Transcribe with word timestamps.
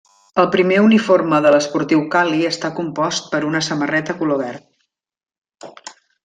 El 0.43 0.47
primer 0.53 0.77
uniforme 0.85 1.41
de 1.45 1.51
l'Esportiu 1.55 2.01
Cali 2.15 2.39
està 2.53 2.71
compost 2.79 3.29
per 3.35 3.43
una 3.51 3.63
samarreta 3.69 4.17
color 4.23 4.43
verd. 4.45 5.97